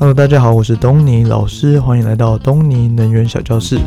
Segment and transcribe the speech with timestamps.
[0.00, 3.78] Hello，大家好，我是东尼老师，欢迎来到东尼能源小教室。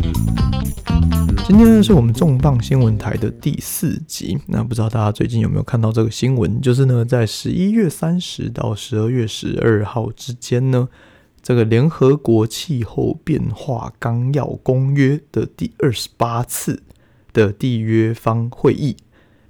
[1.46, 4.38] 今天呢是我们重磅新闻台的第四集。
[4.48, 6.62] 那不知道大家最近有没有看到这个新闻？
[6.62, 10.87] 就是呢，在十一月三十到十二月十二号之间呢，
[11.41, 16.81] 这个联合国气候变化纲要公约的第二十八次
[17.34, 18.95] 的缔约方会议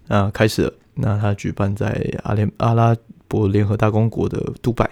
[0.07, 0.73] 啊开始了。
[0.95, 2.97] 那它举办在阿联阿拉
[3.27, 4.89] 伯联合大公国的杜拜。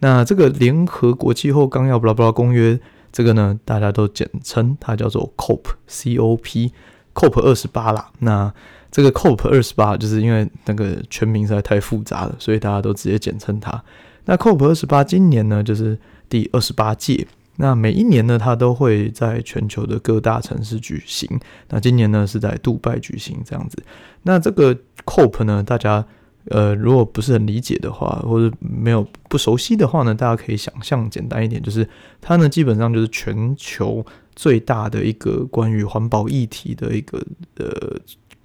[0.00, 2.78] 那这个联合国气候纲要巴拉巴拉公约，
[3.10, 8.10] 这个呢，大家都简称它叫做 COP，C O P，COP 二十八啦。
[8.20, 8.52] 那
[8.92, 13.82] 这个 COP 二十八，就是因为那个全名实在太复杂了，所以大家都直接简称它。
[14.26, 17.26] 那 COP 二十八今年呢，就是第二十八届。
[17.56, 21.28] 那每一年呢，它都会在全球的各大城市举行。
[21.70, 23.82] 那今年呢，是在杜拜举行这样子。
[24.22, 26.06] 那这个 COP 呢，大家。
[26.50, 31.86] 呃，如果不是很理解的话，或者没有不熟悉的话呢，大家可以想象简单一点，就是
[32.20, 37.22] 它呢基本上就是全球最大的一个关于环保议题的一个
[37.56, 37.98] 呃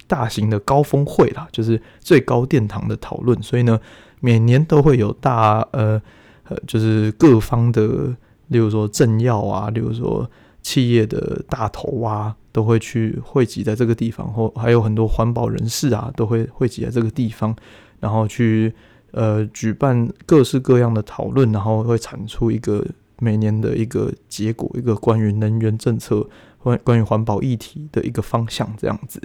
[0.06, 3.42] 大型的高峰会啦，就是最高殿堂的讨论。
[3.42, 3.80] 所以呢，
[4.20, 6.00] 每年都会有大呃
[6.48, 8.14] 呃，就是各方的，
[8.48, 17.56] 例如说政要啊，例如说企业的大头啊，都会去汇集在这个地方，或还有很多环保人士啊，都会汇集在这个地方。
[18.04, 18.70] 然后去
[19.12, 22.84] 呃举办各式各样的讨论，然后会产出一个
[23.18, 29.18] 每年的一个结果，一个关于能源政策、关关于环保议题的一个方向这样子。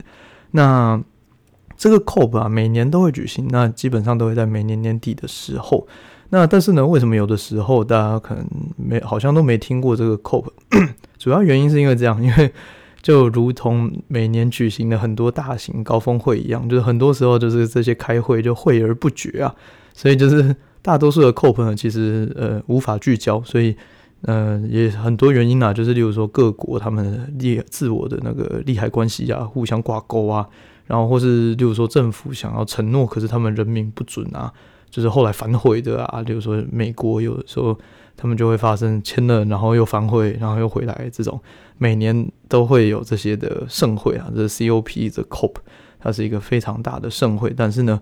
[0.52, 1.03] 那
[1.75, 5.85] 这个 COP 啊，每年都会举行，那基本上都会在每年年底的时候。
[6.30, 10.45] 那但是呢，为什么有的时候大家可能没好像都没听过这个 COP？
[11.17, 12.53] 主要原因是因为这样，因为。
[13.02, 19.56] 就如同每年举行的很多大型高峰会一样，就是很多时候就是这些开会就会而不决啊，
[19.94, 23.75] 所以就是大多数的 COP 呢，其实呃无法聚焦，所以
[24.23, 30.45] 呃也很多原因啊，就是例如说各国他们利自我的那个利害关系啊，互相挂钩啊，
[30.85, 34.51] 然后或是例如说政府想要承诺，可是他们人民不准啊，
[34.90, 37.79] 就是后来反悔的啊，例如说美国有的时候。
[38.22, 41.40] 他们就会发生签了，然后又反悔，然后又回来这种，
[41.78, 45.53] 每年都会有这些的盛会啊，这是 COP 这 COP，
[45.97, 48.02] 它是一个非常大的盛会，但是呢，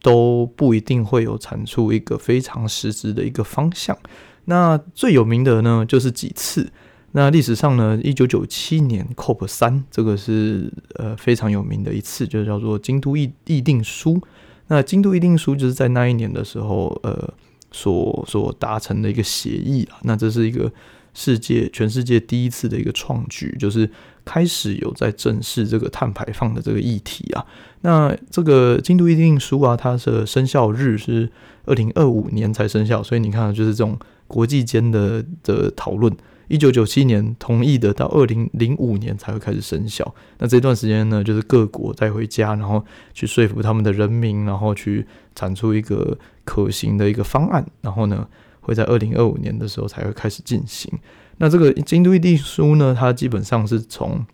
[0.00, 3.98] 都不一定会有产出一个非常实质的一个方向。
[4.44, 6.70] 那最有名的呢，就是几次。
[7.10, 14.22] 那历史上呢，一九九七年 COP 三，这个是呃非常有名的一次，就叫做京都议议定书。
[14.68, 17.34] 那京都议定书就是在那一年的时候，呃。
[17.70, 20.72] 所所达成的一个协议啊，那这是一个
[21.14, 23.90] 世界全世界第一次的一个创举，就是
[24.24, 27.44] 开始有在正视这个碳排放的这个议题啊。
[27.82, 31.30] 那这个京都议定书啊，它的生效日是
[31.64, 36.14] 二零二五年才生效，所以你看，就是这种国际间的的讨论。
[36.48, 40.14] 一九九七年同意的，到二零零五年才会开始生效。
[40.38, 45.04] 那这段时间呢，就是各国带回家，然后去说服他们的人民，然后去
[45.36, 48.26] 产出一个可行的一个方案，然后呢，
[48.58, 50.92] 会在二零二五年的时候才会开始进行。
[51.36, 54.26] 那这个京都议定书呢，它基本上是从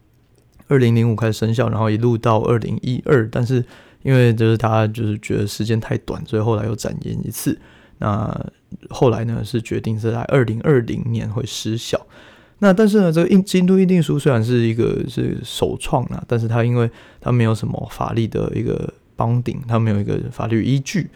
[0.69, 3.63] 二零零五开始生效，然后一路到二零一二，但是
[4.03, 7.59] 因为就是大家就是觉得时间太短，所以后来又展延一次。
[7.99, 8.47] 那
[8.89, 12.01] 后来呢，是决定是在二零二零年会失效。
[12.59, 16.89] 那但是呢，这个《京都议定书》虽然是一个是首创啊，但是它因为
[17.21, 18.93] 它没有什么法律的一个
[19.23, 21.09] 绑定，它没有一个法律依据。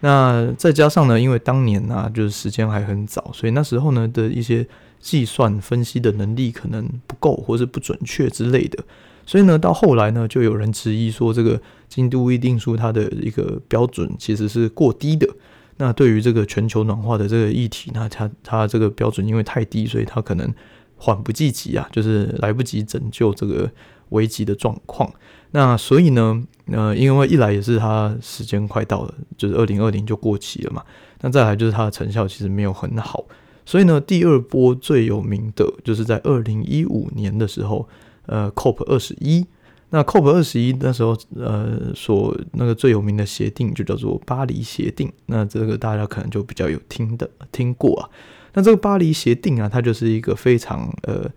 [0.00, 4.66] 那再加上呢，因为当年呢、啊，就是时间还很早，所以那时候呢的一些
[4.98, 8.82] 计算分析的能力可能不够，或是不准确之类的。
[9.26, 15.28] 所以呢，到后来呢，就有人质疑说，这个《京都议定书》它的一个标准其实是过低的。
[15.76, 20.52] 那对于这个全球暖化的这个议题，那它它这个标准因为太低，所以它可能
[20.96, 23.70] 缓不济急啊，就是来不及拯救这个
[24.10, 25.12] 危急的状况。
[25.52, 30.84] 那所以呢，呃，因为一来也是它时间快到了，就是二零二零就过期了嘛。
[31.22, 33.24] 那再来就是它的成效其实没有很好，
[33.66, 37.88] 所以呢，第二波最有名的就是在二零一五年的时候，
[38.26, 39.46] 呃，COP 二十一。
[39.92, 45.12] 那 COP 二十一那时候，呃，所那个最有名的协定就叫做巴黎协定。
[45.26, 48.08] 那这个大家可能就比较有听的听过啊。
[48.54, 51.28] 那这个巴黎协定啊，它就是一个非常呃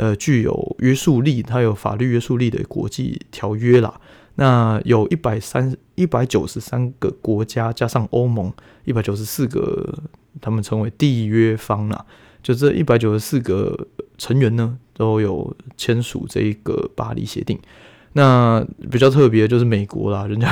[0.00, 4.00] 呃具有约束力，它有法律约束力的国际条约啦。
[4.36, 8.50] 那有一百三一百九十三个国家加上欧盟
[8.86, 10.02] 一百九十四个，
[10.40, 12.06] 他们称为缔约方啦。
[12.42, 13.86] 就这一百九十四个
[14.16, 17.58] 成员呢，都有签署这一个巴黎协定。
[18.14, 20.48] 那比较特别就是美国啦，人家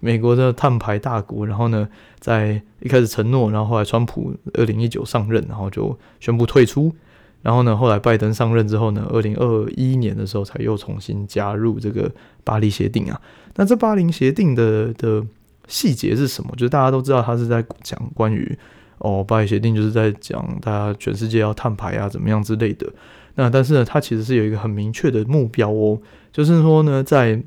[0.00, 1.88] 美国的碳排大国，然后呢，
[2.20, 6.94] 在一开始承诺，然后后来川普二零一九上任，然后就宣布退出，
[7.42, 12.10] 然后呢，后来拜登上任之后呢，二零二一年的时候才又重新加入这个
[12.44, 13.20] 巴黎协定啊。
[13.56, 15.24] 那这巴黎协定的的
[15.66, 16.50] 细节是什么？
[16.52, 18.56] 就是大家都知道，他是在讲关于
[18.98, 22.90] 哦，巴黎协定就是在讲大家全世界要碳排啊，怎么样之类的。
[23.34, 25.98] 那但是呢，它其实是有一个很明确的目标哦，
[26.30, 27.42] 就是说呢，在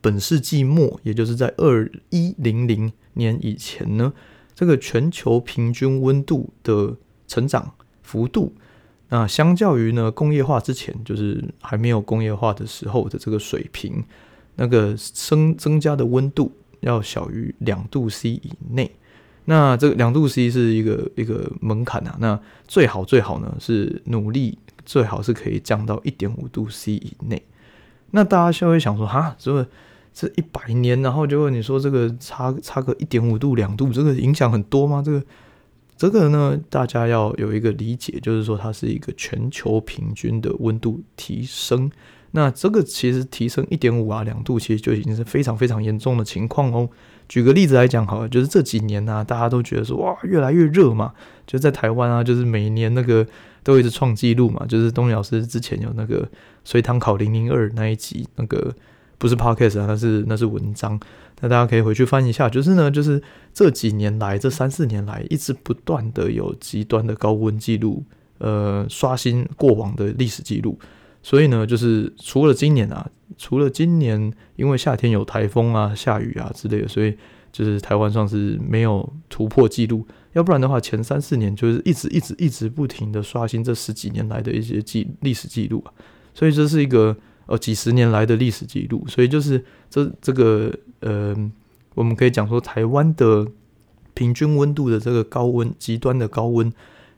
[0.00, 4.12] 本世纪末，也就是在二一零零年以前呢，
[4.54, 6.96] 这个全球平均温度的
[7.28, 7.72] 成长
[8.02, 8.54] 幅度，
[9.10, 14.02] 那相较于呢工业化之前，就是还没有工业化的时候的这个水平，
[14.56, 18.90] 那个增增加的温度要小于两度 C 以内。
[19.44, 24.58] 那这个两度 C 是一个一个门槛啊，那最好最好呢是努力。
[24.86, 27.40] 最好是可以降到一点五度 C 以内。
[28.12, 29.68] 那大家就会想说，哈，这个
[30.12, 35.00] 这一百年，然后就问你说，这个差差个一点五度、两度，这个影响很多吗？
[35.04, 35.22] 这个
[36.00, 41.90] 这个呢，大家要有一个理解，就是说它是一个全球平均的温度提升。
[42.30, 46.88] 那这个其实提升一点五啊、两度，其实就已经是非常非常严重的情况哦。
[47.28, 51.12] 举个例子来讲，好了，就是这几年呢、啊，大家都觉得说，哇，越来越热嘛，
[51.46, 53.26] 就在台湾啊，就是每年那个。
[53.62, 56.26] 都一直创纪录嘛，就是东尼老师之前有那个
[56.64, 58.74] 随堂考零零二那一集，那个
[59.18, 60.98] 不是 podcast 啊，那是那是文章，
[61.40, 62.48] 那大家可以回去翻一下。
[62.48, 63.22] 就是呢，就是
[63.52, 68.04] 这几年来，这三四年来，一直不断的有极端的高温记录，
[68.38, 70.78] 呃，刷新过往的历史记录。
[71.22, 73.06] 所以呢，就是除了今年啊，
[73.36, 77.14] 除了今年因为夏天有台风啊、下雨啊之类的，所以
[77.52, 80.06] 就是台湾算是没有突破记录。
[80.32, 85.92] 要不然的话，前三四年就是一直一直一直不停的刷新这十几年来的一些记历史记录啊，
[86.32, 87.14] 所以这是一个
[87.46, 91.34] 呃几十年来的历史记录，所以就是这这个呃，
[91.94, 93.46] 我们可以讲说台湾的
[94.14, 96.72] 平均温度的这个高温极端的高温，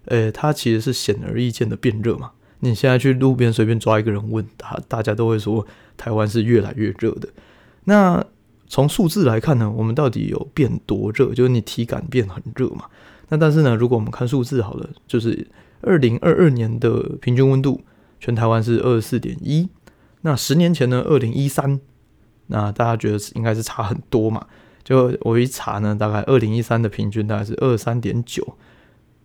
[0.06, 2.32] 呃，它其实是显而易见的变热嘛。
[2.60, 7.28] 你现在去路边随便抓一个人问他，大家都会说台湾是越来越热的。
[7.84, 8.24] 那
[8.68, 11.34] 从数字来看呢，我们到底有变多热？
[11.34, 12.84] 就是你体感变很热嘛？
[13.30, 15.46] 那但是呢，如果我们看数字好了，就是
[15.80, 17.80] 二零二二年的平均温度，
[18.20, 19.68] 全台湾是二十四点一。
[20.20, 21.80] 那十年前呢，二零一三，
[22.52, 24.46] 那大家觉得应该是差很多嘛？
[24.84, 28.56] 就我一查呢，大概二零一三的平均大概是二三点九，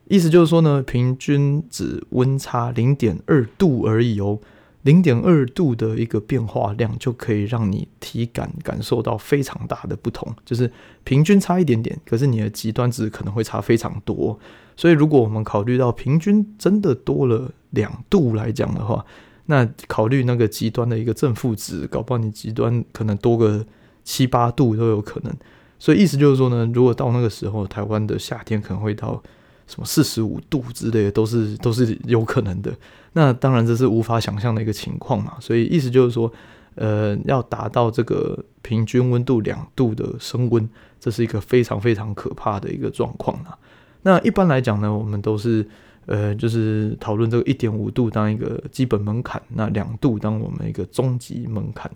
[0.07, 4.39] 意思就是说呢，平均只温差零点二度而已哦。
[4.83, 10.71] 零点二度的一个变化量就可以让你体感感受到非常大的不同，就是
[11.03, 14.39] 平均差一点点，可是你的极端值可能会差非常多。
[14.77, 19.05] 所以如果我们考虑到平均真的多了两度来讲的话，
[19.47, 23.65] 那考虑那个极端的一个正负值，搞不好你极端可能多个
[24.05, 25.33] 七八度都有可能。
[25.77, 29.21] 所以意思就是说呢，如果到那个时候，台湾的夏天可能会到。
[29.69, 32.73] 什么四十五度之类的都是都是有可能的，
[33.11, 36.31] 那当然这是无法想象的一个情况嘛，所以意思就是说，
[36.75, 40.69] 呃，要达到这个平均温度两度的升温，
[41.01, 43.59] 这是一个非常非常可怕的一个状况啊。
[44.03, 45.67] 那一般来讲呢，我们都是
[46.07, 51.91] 呃，就是讨论这个一点五度当一个基本门槛，那两度当我们一个终极门槛。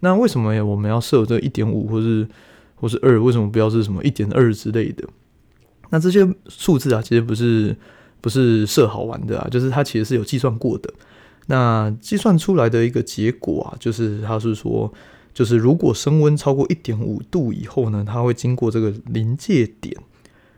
[0.00, 2.28] 那为什么我们要设这一点五或是
[2.76, 3.20] 或是二？
[3.22, 5.02] 为什么不要是什么一点二之类的？
[5.90, 7.74] 那这些数字啊，其实不是
[8.20, 10.92] 不是设好玩的啊，就是它其实是有计算过的。
[11.46, 14.92] 那计算出来的一个结果啊，就是它是说，
[15.32, 19.96] 就是如果升温超过一点五度以后呢，它会经过这个临界点。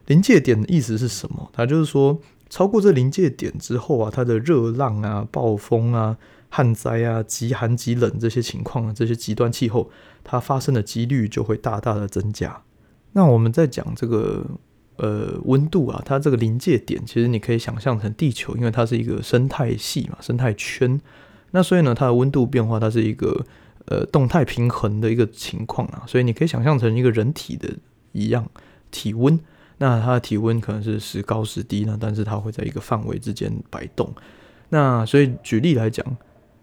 [0.07, 1.51] 临界点的意思是什么？
[1.53, 2.17] 它就是说，
[2.49, 6.17] 超过这临界点之后啊，它的热浪啊、暴风啊、
[6.49, 9.91] 旱灾啊、极寒极冷这些情况啊，这些极端气候，
[10.23, 12.63] 它发生的几率就会大大的增加。
[13.13, 14.45] 那我们在讲这个。
[14.99, 20.99] 呃，温度啊，它这个临界点，其实你可以想象成地球，因为它是一个生态系嘛，生态圈。
[21.51, 23.45] 那所以呢，它的温度变化，它是一个
[23.85, 26.05] 呃动态平衡的一个情况啊。
[26.07, 27.69] 所以你可以想象成一个人体的
[28.13, 28.49] 一样
[28.91, 29.39] 体温，
[29.79, 34.13] 那它的体温可能是时高时低呢，但是它会在一个范围之间摆动。
[34.69, 36.05] 那所以举例来讲，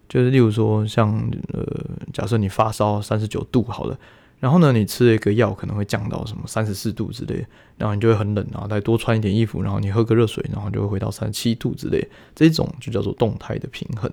[0.09, 1.11] 就是例如说像
[1.53, 1.65] 呃，
[2.11, 3.97] 假设你发烧三十九度好了。
[4.39, 12.05] 然后呢，你吃了一个药，可能会降到什么三十四度之类，然后你就会很冷，然后再多穿一点衣服，然后你喝个热水，然后就会回到三十七度之类。
[12.35, 14.11] 这种就叫做动态的平衡。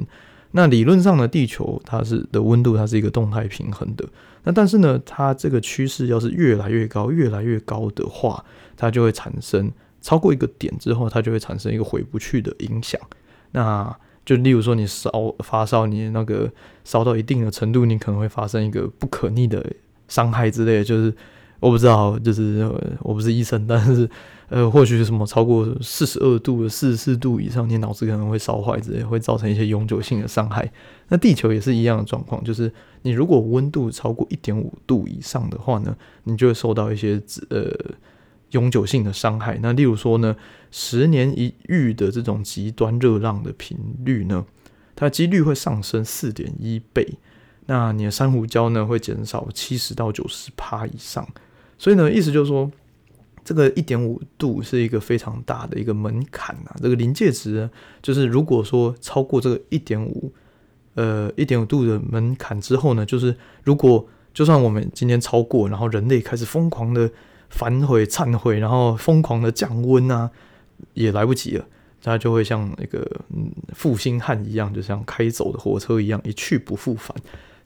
[0.52, 4.08] 那理论上的，地球它是的温度，它是一个动态平衡的。
[4.44, 8.44] 那但是呢，它这个趋势要是越来越高，越来越高的话，
[8.76, 9.70] 它就会产生
[10.00, 13.00] 超过一个点之后，它就会产生一个回不去的影响。
[13.52, 13.94] 那
[14.24, 16.50] 就例如说你烧发烧，你那个
[16.84, 19.64] 烧到一定的程度，你可能会发生一个不可逆的
[20.08, 20.84] 伤害之类。
[20.84, 21.12] 就是
[21.60, 22.68] 我不知道，就是
[23.00, 24.08] 我不是医生，但是
[24.48, 30.72] 呃， 或许是什么超过四十二度、四十四度以上，你脑子可能会烧坏之类，会造成一些永久性的伤害。
[31.08, 37.70] 那地球也是一样的状况，就是你如果温度超过一点五度以上的话呢，你就会受到一些呃。
[38.52, 39.56] 永久性的伤害。
[39.62, 40.34] 那例如说呢，
[40.72, 44.44] 十年一遇的这种极端热浪的频率呢，
[44.96, 47.14] 它几率会上升四点一倍。
[47.66, 51.24] 那你的珊瑚礁呢，会减少七十到九十趴以上。
[51.80, 52.70] 所以呢，意思就是说，
[53.42, 56.76] 这个一点五度是一个非常大的一个门槛啊。
[56.82, 57.70] 这个临界值呢，
[58.02, 60.30] 就是如果说超过这个一点五，
[60.96, 63.34] 呃，一点五度的门槛之后呢，就是
[63.64, 67.10] 如果就算我们今天超过，然后人类开始疯狂的。
[67.52, 70.30] 反悔、忏悔，然后疯狂的降温啊，
[70.94, 71.66] 也来不及了。
[72.00, 77.12] 它就会像那个嗯负心汉一样，就像开走的火车一样，一去不复返。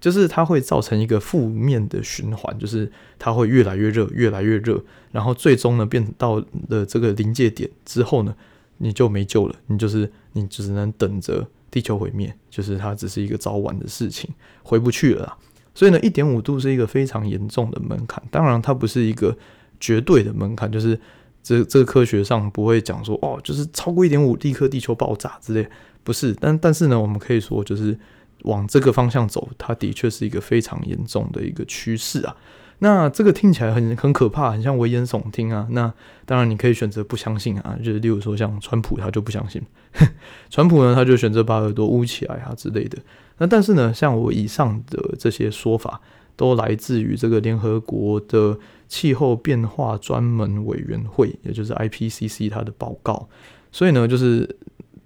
[0.04, 4.78] 就是它会造成一个负面的循环，就是它会越来越热，越来越热，
[5.12, 8.36] 然后最终呢变到了这个临界点之后呢，
[8.76, 9.54] 你就没救了。
[9.68, 14.28] 你就是你只能等着地球毁灭，就是它只是一个早晚的事情，
[14.62, 15.38] 回不去了。
[15.74, 18.22] 所以呢，一点五度是一个非常严重的门槛。
[18.30, 19.34] 当然，它不是一个。
[19.80, 20.98] 绝对的门槛就是
[21.42, 25.68] 这这个科学上不会讲说哦，就是超过一点五立刻地球爆炸之类，
[26.02, 26.32] 不是。
[26.40, 27.98] 但但是呢，我们可以说就是
[28.42, 32.36] 往这个方向走，它的确是一个非常严重的一个趋势啊。
[32.80, 35.66] 那这个听起来很很可怕，很像危言耸听啊。
[35.70, 35.92] 那
[36.26, 39.62] 当然你可以选择不相信啊，就是例如说像川普他就不相信，
[40.50, 42.98] 川普呢他就选择把耳朵捂起来啊之类的。
[43.38, 46.00] 那但是呢，像我以上的这些说法。
[46.36, 53.28] 都来自于这个联合国的气候变化专门委员会，也就是 IPCC 它的报告。
[53.70, 54.56] 所以呢，就是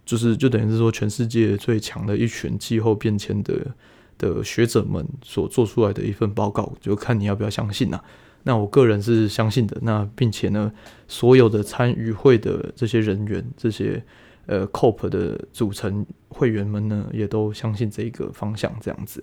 [0.08, 3.54] 就是就等于是说，全世界最强的一群气候变迁的
[4.16, 8.04] 的学者们所做出来的一份报告，就看你要不要相信呐、啊。
[8.44, 9.76] 那我个人是相信的。
[9.82, 10.72] 那并且呢，
[11.08, 14.02] 所有的参与会的这些人员，这些
[14.46, 19.22] 呃 COP 的组成会员们呢，也都相信这一个方向，这样子。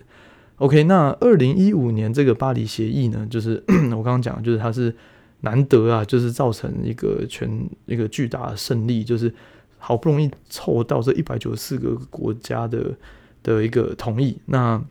[0.58, 4.94] OK，那二零一五年这个巴黎协议呢，就是 我刚刚讲，就是它是
[5.40, 9.34] 难得啊，就是造成一个全一个巨大的胜利，就是
[9.78, 12.94] 好不容易凑到这一百九十四个国家的
[13.42, 14.38] 的一个同意。
[14.46, 14.82] 那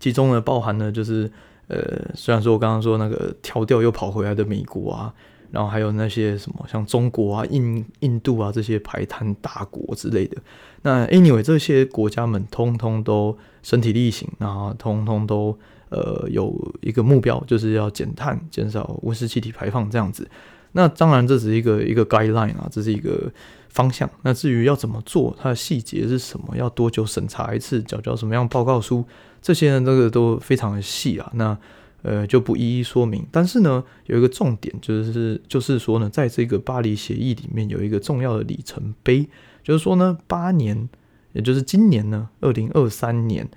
[0.00, 1.30] 其中呢，包含了就是
[1.68, 5.14] 呃，虽然说我刚刚说那个调调又跑回来的美国啊。
[5.50, 10.36] 然后还有那些什么像中国啊、印印度啊这些排碳大国之类的，
[10.82, 15.58] 那 anyway 这些国家们通通都身体力行，然后通通都
[15.88, 20.28] 呃有一个目标，就是要减碳、减少温室气体排放这样子。
[20.72, 23.32] 那当然这是一个一个 guideline 啊，这是一个
[23.68, 24.08] 方向。
[24.22, 29.04] 那至于要怎么做，它的细节是什么，要多久审查一次，缴交什么样报告书，
[29.40, 31.30] 这些呢，这个都非常的细啊。
[31.34, 31.56] 那
[32.02, 33.26] 呃，就不一一说明。
[33.32, 39.28] 但是呢，有一个重点，就是就是说呢，在这个巴黎协议里面有一个重要的里程碑，
[39.62, 40.88] 就是说呢，八年，
[41.32, 43.48] 也就是今年呢，二零二三年，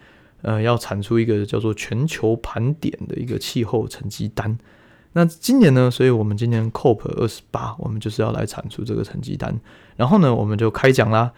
[0.41, 4.57] 呃，要产出一个叫做全球盘点的一个气候成绩单。
[5.13, 9.59] 那今年呢，所以我们今年 COP 二十八，我们就是要来产出这个成绩单。
[9.97, 11.33] 然后呢，我们就开奖啦。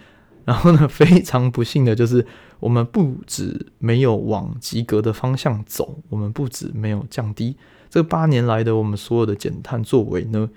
[0.45, 2.25] 然后呢，非常不幸的就是，
[2.59, 7.55] 我们不止没有往及格的方向走，我们不止没有降低。
[7.89, 10.49] 这八年来的我们所有的减碳作为呢，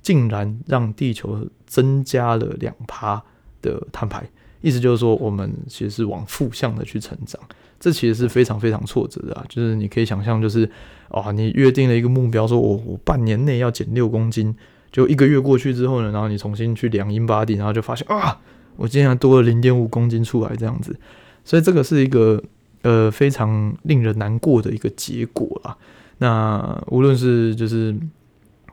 [0.00, 3.22] 竟然让地球增加了两趴
[3.60, 4.30] 的碳排。
[4.62, 7.38] 意思就是说，我们其实是往负向的去成长。
[7.78, 9.44] 这其实是非常非常挫折的啊！
[9.48, 10.70] 就是你可以想象，就是
[11.08, 14.54] 啊，你约定了一个目标，说我我半年内要减六公斤，
[14.92, 18.40] 就一个月过去之后呢，然后你重新去量 InBody，然后就发现啊。
[18.76, 20.98] 我竟然多了零点五公斤出来，这样子，
[21.44, 22.42] 所以这个是一个
[22.80, 25.76] 呃非常令人难过的一个结果啊。
[26.18, 27.94] 那无论是就是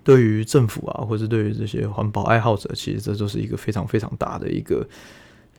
[0.04, 4.88] 对于政府啊，或是对于这些环保爱好者，其实这都是一个非常非常大的一个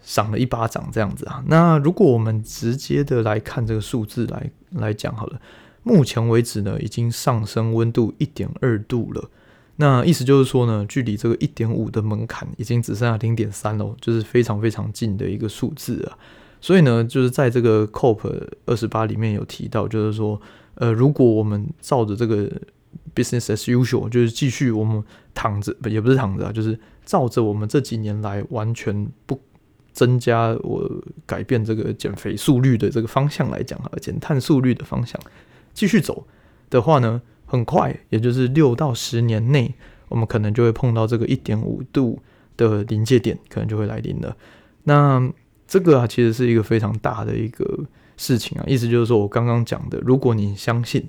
[0.03, 1.43] 赏了一巴掌这样子啊。
[1.47, 5.41] 那如果我们直接的来看这个数字来来讲好了，
[5.83, 9.31] 目前为止呢，已经上升温度一点二度了。
[9.77, 16.19] 那意思就是说呢，距离这个一点五的门槛已经只剩下零点三了，就是非常非常近的一个数字啊。
[16.61, 20.39] 所以呢，就是在这个 COP 二十八里面有提到，就是说，
[20.75, 22.45] 呃，如果我们照着这个
[23.15, 25.03] business as usual，就是继续我们
[25.33, 29.41] 躺着，也不是躺着啊，就是照着我们这几年来完全不
[29.93, 30.89] 增加我
[31.27, 35.21] 改变这个减肥速率的这个方向来讲啊，减碳速率的方向
[35.75, 36.27] 继续走
[36.69, 39.75] 的话呢，很快，也就是六到十年内，
[40.09, 42.21] 我们可能就会碰到这个一点五度
[42.57, 44.37] 的临界点，可能就会来临了。
[44.85, 45.31] 那
[45.67, 47.81] 这个啊，其实是一个非常大的一个
[48.17, 48.65] 事情啊。
[48.67, 51.09] 意思就是说我刚刚讲的，如果你相信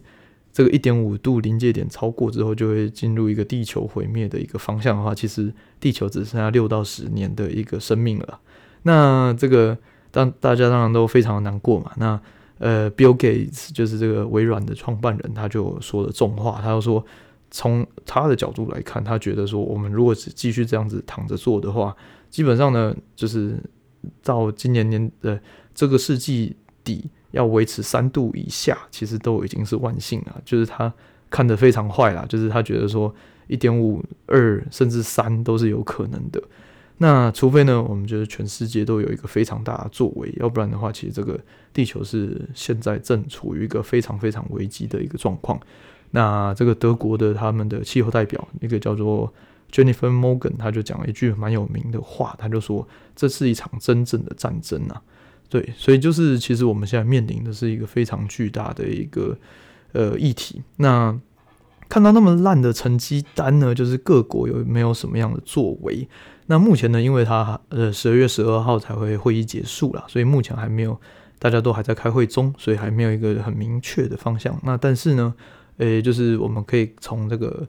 [0.51, 8.39] 这个一点五度临界点超过之后就会进入一个地球毁灭的一个方向的话，其实地球只剩下六到十年的一个生命了。
[8.83, 9.77] 那这个
[10.11, 11.91] 当大家当然都非常的难过嘛。
[11.97, 12.19] 那
[12.59, 17.05] 呃，Bill Gates 就是这个微软的创办人，他就说了重话，他就说。
[17.53, 21.93] 从他的角度来看，他觉得说，我们如果只继续这样子躺着做的话，
[22.29, 23.61] 基本上呢，就是
[24.23, 25.37] 到今年年的
[25.75, 30.41] 这个世纪底，要维持三度以下，其实都已经是万幸了。
[30.45, 30.93] 就是他
[31.29, 33.13] 看得非常坏啦，就是他觉得说，
[33.47, 36.41] 一点五、二甚至三都是有可能的。
[37.01, 41.39] 那除非呢，我们觉得全世界都有一个非常大的作为，要不然的话，其实这个
[41.73, 45.59] 地球是现在正处于一个非常非常危机的一个状况。
[46.11, 49.33] 那这个德国的他们的气候代表，一个叫做
[49.71, 55.01] Jennifer Morgan，他就讲了一句蛮有名的话，他就说，这是一场真正的战争啊。
[55.49, 59.35] 对，所以就是其实我们现在面临的是一个非常巨大的一个
[59.93, 60.61] 呃议题。
[60.77, 61.19] 那
[61.89, 66.07] 看到那么烂的成绩单呢，就是各国有没有什么样的作为？
[66.51, 70.99] 那目前呢，因为他呃十二月十二号才会会议结束了，所以目前还没有，
[71.39, 74.59] 大家都还在开会中，所以还没有一个很明确的方向。
[74.65, 75.33] 那但是呢，
[75.77, 77.65] 诶，就是我们可以从这个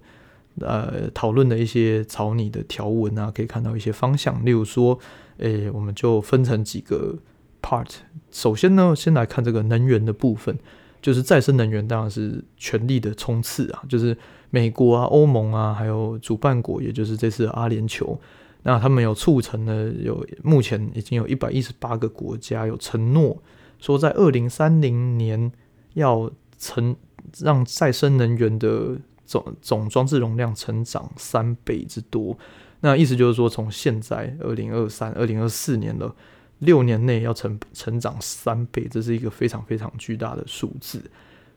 [0.59, 4.45] 呃讨论的一些草拟的条文啊，可以看到一些方向。
[4.45, 4.99] 例如说，
[5.39, 7.17] 诶，我们就分成几个
[7.63, 7.87] part。
[8.33, 10.59] 首先呢，先来看这个能源的部分，
[11.01, 13.85] 就是再生能源当然是全力的冲刺啊。
[13.89, 14.19] 就是
[14.51, 18.19] 美国啊、欧盟啊，还有主办国，也就是这次阿联酋，
[18.63, 23.43] 那他们有促成了，有目前已经有一百一十八个国家有承诺
[23.79, 25.53] 说，在二零三零年
[25.95, 26.97] 要成。
[27.41, 32.37] 让再生能源的总总装置容量成长三倍之多，
[32.81, 36.15] 那意思就是说，从现在二零二三、二零二四年了，
[36.59, 41.01] 六年内要成成长三倍，这是一个非常非常巨大的数字。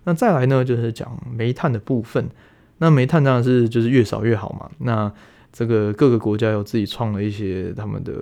[0.03, 2.29] 那再来呢，就是讲煤炭的部分。
[2.77, 4.69] 那煤炭当然是就是越少越好嘛。
[4.77, 5.11] 那
[5.55, 8.13] 这个各个国家有自己创了一些他们的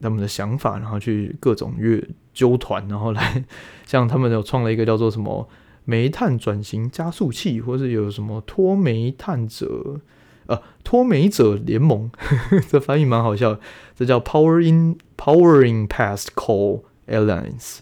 [0.00, 2.02] 他们的想法，然后去各种越
[2.32, 3.44] 揪团，然后来
[3.84, 5.46] 像他们有创了一个叫做什么？
[5.84, 10.00] 煤炭转型加速器，或是有什么脱煤炭者，
[10.46, 13.58] 呃，脱煤者联盟，呵 呵这翻译蛮好笑。
[13.96, 17.80] 这叫 Power in Powering Past Coal Alliance，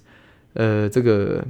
[0.54, 1.46] 呃，这个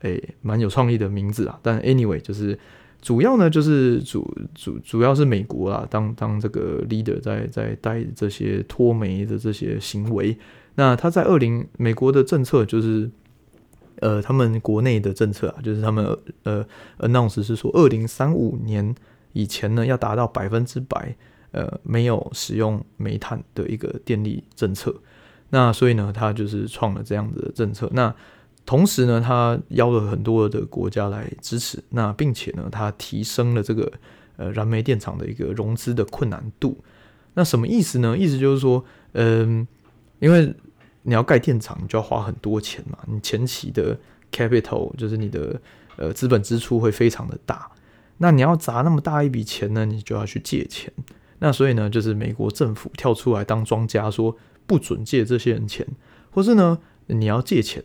[0.00, 1.58] 诶蛮有创意的名字啊。
[1.62, 2.58] 但 anyway，就是
[3.04, 10.36] 主要呢，就是主主主要是美国啊，当当这个 leader 在在带这些脱煤的这些行为。
[10.74, 13.10] 那他在二零美国的政策就是。
[14.00, 16.04] 呃，他们国内的政策啊，就是他们
[16.42, 16.66] 呃
[16.98, 18.92] announce 是说，二零三五年
[19.32, 21.14] 以前呢，要达到百分之百
[21.52, 24.92] 呃没有使用煤炭的一个电力政策。
[25.50, 27.88] 那所以呢，他就是创了这样子的政策。
[27.92, 28.12] 那
[28.66, 31.82] 同时呢，他邀了很多的国家来支持。
[31.90, 33.92] 那并且呢，他提升了这个
[34.36, 36.78] 呃燃煤电厂的一个融资的困难度。
[37.34, 38.16] 那什么意思呢？
[38.16, 39.66] 意思就是说，嗯、
[40.20, 40.54] 因为
[41.02, 42.98] 你要盖电厂，你就要花很多钱嘛。
[43.06, 43.98] 你前期的
[44.32, 45.60] capital 就是你的
[45.96, 47.70] 呃资本支出会非常的大。
[48.18, 50.92] 那你要砸那么大一笔钱呢，你就要去借钱。
[51.40, 54.34] 那所以呢，就是美国政府跳出来当庄家，说
[54.66, 55.86] 不准借这些人钱，
[56.30, 57.82] 或是呢，你要借钱，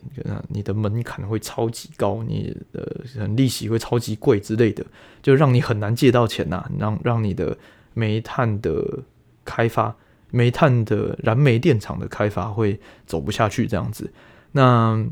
[0.48, 4.86] 你的门槛会超级高，你的利息会超级贵之类的，
[5.22, 7.58] 就让你很难借到钱呐，让让你的
[7.94, 9.04] 煤炭的
[9.44, 9.96] 开发。
[10.32, 14.14] 煤炭的燃煤电厂的开发会走不下去，这样子。
[14.52, 15.04] 那，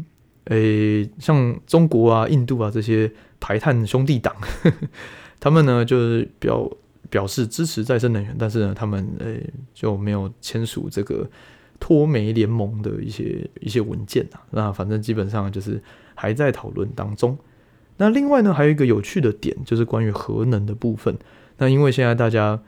[0.44, 4.36] 诶、像中国啊、印度啊这些排碳兄弟党，
[5.42, 6.70] 他们呢就是表
[7.10, 9.44] 表示支持再生能源，但是呢，他们诶、
[9.74, 11.28] 就没有签署这个
[11.80, 14.42] 脱煤联盟的一些一些文件啊。
[14.52, 15.82] 那反正基本上就是
[16.16, 17.38] 还在讨论当中。
[17.98, 21.18] 那另外呢，还有一个有趣的点，就是关于核能的部分。
[21.58, 22.60] 那因为现在大家。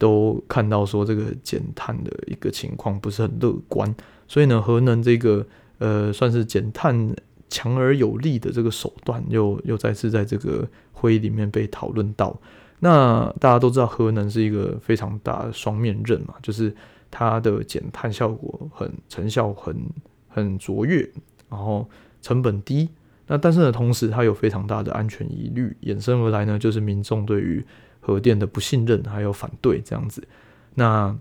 [0.00, 3.92] 都看到说这个减碳的一个情况不是很乐观，
[4.28, 5.44] 所以呢，核能这个
[5.78, 7.12] 呃算是减碳
[7.48, 12.40] 强而有力的这个手段，又又再次在这个会议里面被讨论到。
[12.78, 16.72] 那大家都知道，核能是一个非常大的双面刃嘛，就是
[17.10, 19.76] 它的减碳效果很成效很
[20.28, 21.08] 很卓越，
[21.48, 21.88] 然后
[22.22, 22.88] 成本低。
[23.26, 27.64] 那但是呢，同时它有非常大的安全疑虑，衍生而来呢，就是民众对于
[28.00, 30.26] 核电的不信任还有反对这样子，
[30.74, 31.14] 那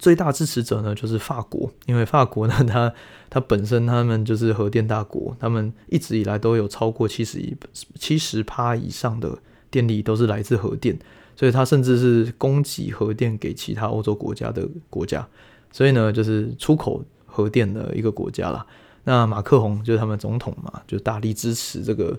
[0.00, 2.92] 最大支持者呢就是法国，因为法国呢，它
[3.30, 7.56] 它本身他们就是核电大国，他们一直以来都有超过七十一
[7.94, 9.38] 七十趴以上的
[9.70, 10.98] 电力都是来自核电，
[11.38, 15.24] 所以它甚至是供给核电给其他欧洲国家的国家，
[15.70, 18.66] 所以呢就是出口核电的一个国家啦。
[19.04, 22.18] 那马克宏就是他们总统嘛，就大力支持这个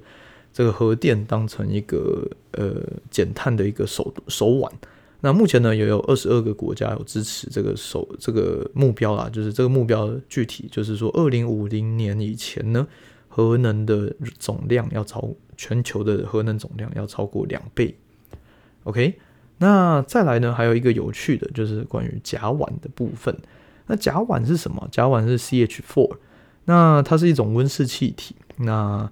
[0.54, 4.72] 这个核电当成一个呃减碳的一个手手腕。
[5.20, 12.88] 那目前呢，也有二十二个国家有支持这个手这个目标啦，就是这个目标具体就是说，二零五零年以前呢，
[13.28, 17.94] 核能的总量要超全球的核能总量要超过两倍。
[18.84, 19.20] OK，
[19.58, 23.36] 那再来呢，还有一个有趣的就是关于甲烷的部分。
[23.88, 24.88] 那甲烷是什么？
[24.92, 26.16] 甲烷是 CH4，
[26.66, 28.36] 那它是一种温室气体。
[28.58, 29.12] 那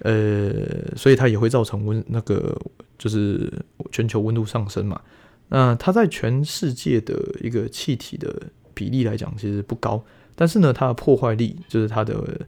[0.00, 2.56] 呃，所以它也会造成温那个
[2.98, 3.52] 就是
[3.90, 5.00] 全球温度上升嘛。
[5.48, 8.34] 那它在全世界的一个气体的
[8.74, 10.02] 比例来讲，其实不高，
[10.34, 12.46] 但是呢，它的破坏力就是它的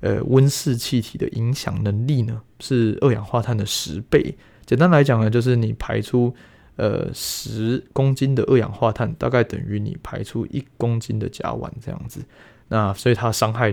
[0.00, 4.36] 呃温室气体的影响能力呢，是二氧化碳的十倍。
[4.66, 6.34] 简单来讲呢，就是你排出
[6.76, 12.20] 呃十公斤的二氧化碳，大概等于你排出一公斤的甲烷这样子。
[12.68, 13.70] 那所以它伤害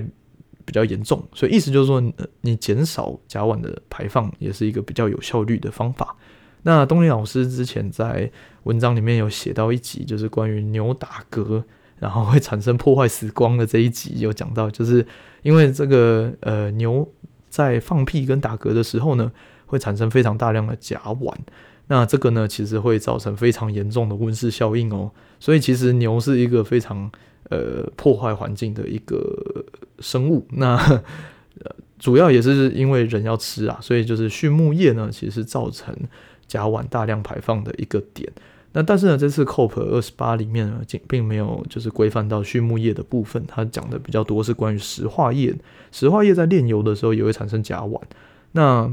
[0.66, 2.02] 比较严重，所以意思就是说，
[2.42, 6.16] 你减少甲烷的排放也是一个比较有效率的方法。
[6.62, 8.32] 那东尼老师之前在
[8.64, 11.62] 文章里面有写到一集，就是关于牛打嗝，
[12.00, 15.06] 然后会产生破坏死光的这一集，有讲到，就是
[15.42, 17.06] 因为这个呃牛
[17.50, 19.30] 在放屁跟打嗝的时候呢，
[19.74, 21.34] 会产生非常大量的甲烷，
[21.88, 25.10] 那这个呢其实会造成非常严重的温室效应哦，
[25.40, 27.12] 所以其实牛是一个非常
[27.50, 29.66] 呃破坏环境的一个
[30.00, 35.96] 生物，那呃主要也是因为人要吃啊，所以就是畜牧业呢，其实造成。
[36.46, 38.32] 甲烷大量排放的一个点，
[38.74, 45.56] 那但是呢，这次 COP 二十八里面呢，并并没有就是规范到畜牧业的部分，它讲的比较多是关于石化业，
[45.92, 48.00] 石化业在炼油的时候也会产生甲烷。
[48.52, 48.92] 那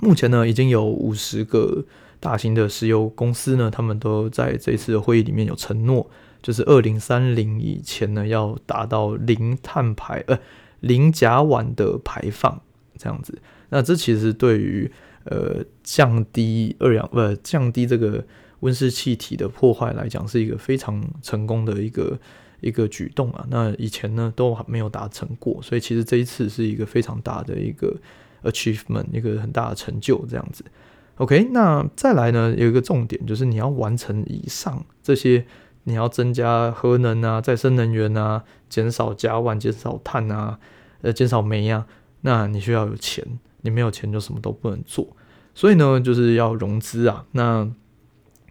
[0.00, 1.84] 目前呢，已经有五十个
[2.20, 6.08] 大型的石油公司呢，他们都在这次的会议里面有承诺，
[6.42, 10.38] 就是二零三零以前呢，要达到零碳排呃
[10.80, 12.60] 零甲烷的排放
[12.96, 13.38] 这样子。
[13.70, 14.90] 那这其实对于
[15.24, 18.24] 呃，降低二氧、呃、降低这个
[18.60, 22.18] 温室气体的破坏来讲，是一个非常成功的一个
[22.60, 23.46] 一个举动啊。
[23.50, 27.94] 那以前呢都还没有达成过，所以其实这一次是一个非常大的一个
[28.42, 30.64] achievement，一个很大的成就这样子。
[31.16, 35.44] OK，那再来呢有一个重点就是你要完成以上这些，
[35.84, 40.58] 你要增加核能啊、再生能源啊、减少甲烷、减少碳啊、
[41.02, 41.86] 呃减少煤啊，
[42.20, 43.24] 那你需要有钱。
[43.62, 45.04] 你没有钱就什么都不能做，
[45.52, 47.26] 所以呢，就是要融资啊。
[47.32, 47.68] 那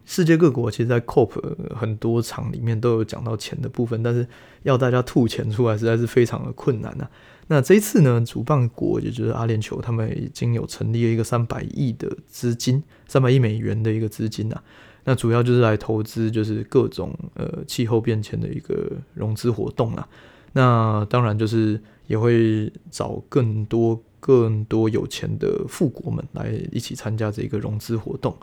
[0.04, 1.40] 世界各国其实，在 COP
[1.74, 4.28] 很多场里面都有讲到钱的部分，但是
[4.64, 7.10] 要大家吐钱出来，实在是非常的困难啊。
[7.48, 14.64] 那这一次呢，主办国也就是阿联酋，他们已经有成立了一个三百亿的资金，三百亿美元的一个资金啊。
[15.04, 20.08] 那主要就是来投资，就是各种呃气候变迁的一个融资活动啊。
[20.54, 24.02] 那当然就是也会找更多。
[24.20, 28.36] 更多有钱的富国们来一起参加这个融资活动。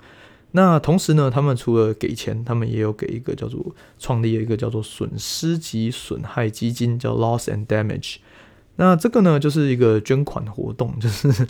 [0.52, 8.16] 那同时呢，他们除了给钱，他们也有给一个叫做创立了一个叫做损失及损害基金，叫 Loss and Damage。
[8.76, 11.46] 那这个呢，就是一个捐款活动， 就是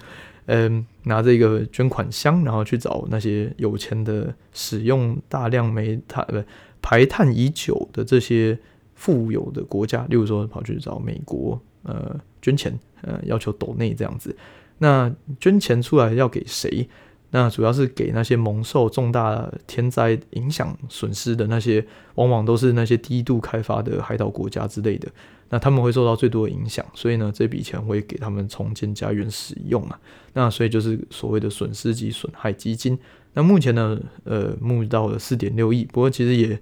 [0.47, 6.43] 嗯，拿着一个捐款箱，然后去找那些有钱的、使用大量煤炭不
[6.83, 8.59] 排碳已久的这些
[8.95, 12.79] 富有的国家，例如说跑去找美国，呃，捐钱。
[13.07, 14.35] 呃，要求抖内这样子，
[14.79, 16.89] 那捐钱出来要给谁？
[17.33, 25.07] 那主要是给那些蒙受重大天灾影响损失的那些，往往都是那些低度开发的海岛国家之类的。
[25.55, 30.01] 那他们会受到最多的影响，所以呢，这笔钱会给他们重建家园使用啊。
[30.33, 32.99] 那所以就是所谓的损失及损害基金。
[33.35, 36.59] 那目前呢，呃，募到了四点六亿，不过其实也。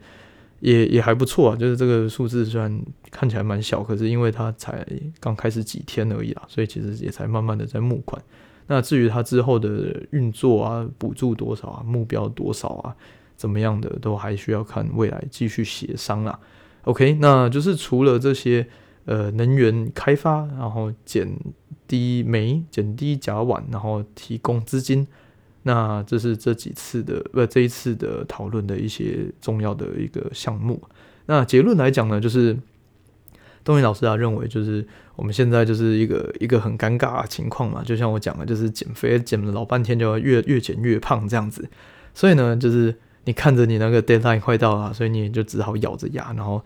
[0.60, 4.86] 也也还不错啊，就是这个数字虽然看起来蛮小，可是因为它才
[5.18, 8.22] 刚开始几天而已啦，所以其实也才慢慢的在募款。
[8.68, 12.94] 那至于它之后的运作啊，补助多少啊，目标多少啊，
[13.34, 16.38] 怎么样的，都还需要看未来继续协商啦。
[16.84, 18.64] OK，那就是除了这些
[19.04, 21.28] 呃能源开发，然后减
[21.86, 25.06] 低煤、减低甲烷，然后提供资金。
[25.64, 30.82] 那这是这几次的不这一次的讨论的一些重要的一个项目。
[31.26, 32.58] 那结论来讲呢，就是
[33.62, 34.84] 东尼老师啊认为，就是
[35.14, 41.68] 我们现在就是一个一个很尴尬的情况嘛，就像我讲的，就是减肥减了老半天，就要越越减越胖这样子。
[42.12, 46.60] 所以呢，就是你看着你那个 deadline 快到了，所以你也就只好咬着牙，然后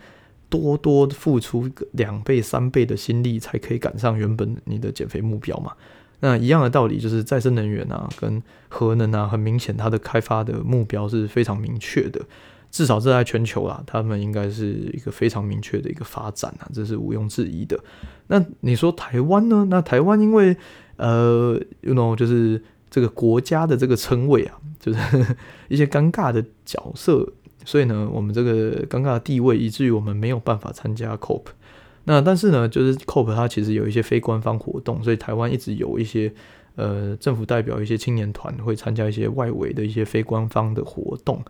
[0.49, 5.73] 多多付出两倍三倍的心力，才可以赶上原本你的减肥目标嘛。
[6.21, 12.21] 那一样的道理就是再生能源啊，跟核能啊，很明显它的开发的目标是非常明确的。
[12.71, 17.79] 至少这在全球啦，他们应该是一个非常明确的一个发展啊，这是毋庸置疑的。
[18.27, 19.67] 那你说台湾呢？
[19.71, 20.57] 那台湾因为
[20.97, 25.37] 呃，you know，就是这个国家的这个称谓啊，就是
[25.69, 27.27] 一些尴尬的角色，
[27.67, 31.43] 所以呢，我们这个尴尬的地位，以至于我们没有办法参加 COP。
[32.05, 36.33] 那但是呢，就是 COP 它其实有一些非官方活动，所以台湾一直有一些
[36.77, 41.45] 呃政府代表、一些青年团会参加一些外围的一些非官方的活动。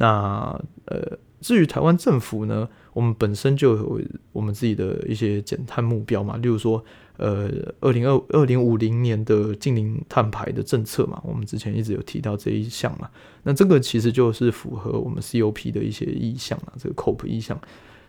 [0.00, 4.00] 那呃，至于台湾政府呢，我们本身就有
[4.32, 6.84] 我们自己的一些减碳目标嘛，例如说，
[7.16, 13.10] 呃，二零二二零五零年的净零碳排的政策嘛，我们之前一直有提到这一项嘛。
[13.42, 17.60] 那这个其实就是符合我们 COP 的一些意向啊，这个 COP 意向。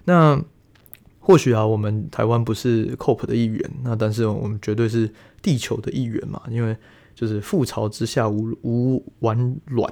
[0.06, 0.40] 那
[1.20, 6.78] 或许啊，我们台湾不是 COP 的一员，那但是我们绝对是地球的一员嘛，因为
[7.16, 9.92] 就是覆巢之下无无完卵。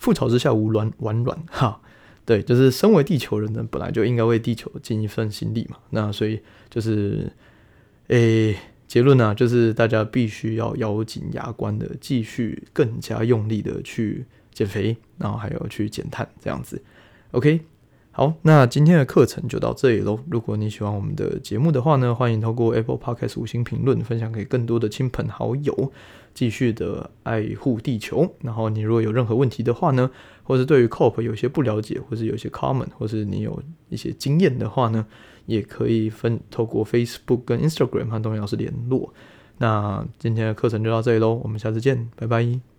[0.00, 1.80] 覆巢之下无卵完卵哈，
[2.24, 5.76] 对，就是身为地球人呢，本来就应该为地球尽一份心力嘛。
[5.90, 7.30] 那所以就是，
[8.08, 8.56] 诶、
[8.88, 16.82] 结论呢、就是大家必须要咬紧牙关的继续更加用力的去减肥，然后还有去减碳这样子。
[17.32, 17.60] OK。
[18.12, 20.18] 好，那今天的课程就到这里喽。
[20.28, 25.92] 如果你喜欢我们的节目的话呢，欢迎透过 Apple Podcast 五星评论，分享给更多的亲朋好友，
[26.34, 28.28] 继续的爱护地球。
[28.40, 30.10] 然后你如果有任何问题的话呢，
[30.42, 35.06] 或是对于 COP 有些不了解，或是有些 comment，或是你有一些经验的话呢，
[35.46, 39.14] 也可以分透过 Facebook 跟 Instagram 和东尼老师联络。
[39.58, 42.69] 那今天的课程就到这里喽，我们下次见，拜拜。